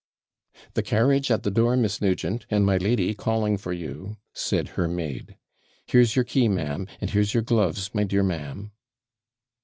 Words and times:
'The 0.73 0.81
carriage 0.81 1.29
at 1.29 1.43
the 1.43 1.51
door, 1.51 1.77
Miss 1.77 2.01
Nugent, 2.01 2.47
and 2.49 2.65
my 2.65 2.77
lady 2.77 3.13
calling 3.13 3.55
for 3.55 3.71
you,' 3.71 4.17
said 4.33 4.69
her 4.69 4.87
maid. 4.87 5.37
'Here's 5.85 6.15
your 6.15 6.25
key, 6.25 6.47
ma'am, 6.47 6.87
and 6.99 7.11
here's 7.11 7.35
your 7.35 7.43
gloves, 7.43 7.91
my 7.93 8.03
dear 8.05 8.23
ma'am.' 8.23 8.71